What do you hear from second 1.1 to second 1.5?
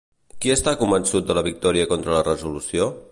de la